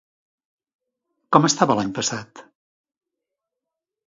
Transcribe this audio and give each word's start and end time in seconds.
Com 1.37 1.45
estava 1.49 1.75
l'any 1.81 1.93
passat? 1.99 2.43